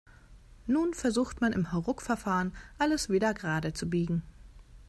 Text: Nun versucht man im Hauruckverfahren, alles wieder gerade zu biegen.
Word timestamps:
Nun 0.65 0.95
versucht 0.95 1.41
man 1.41 1.53
im 1.53 1.71
Hauruckverfahren, 1.71 2.53
alles 2.79 3.09
wieder 3.11 3.35
gerade 3.35 3.73
zu 3.73 3.87
biegen. 3.87 4.23